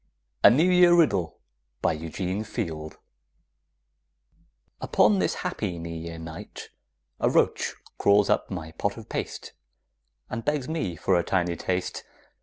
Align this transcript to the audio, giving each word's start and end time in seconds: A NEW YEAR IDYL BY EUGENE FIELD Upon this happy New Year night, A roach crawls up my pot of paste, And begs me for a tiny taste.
A 0.43 0.49
NEW 0.49 0.71
YEAR 0.71 0.99
IDYL 1.03 1.33
BY 1.83 1.91
EUGENE 1.93 2.43
FIELD 2.43 2.97
Upon 4.81 5.19
this 5.19 5.35
happy 5.45 5.77
New 5.77 5.93
Year 5.95 6.17
night, 6.17 6.69
A 7.19 7.29
roach 7.29 7.75
crawls 7.99 8.27
up 8.27 8.49
my 8.49 8.71
pot 8.71 8.97
of 8.97 9.09
paste, 9.09 9.53
And 10.27 10.43
begs 10.43 10.67
me 10.67 10.95
for 10.95 11.13
a 11.19 11.23
tiny 11.23 11.55
taste. 11.55 12.03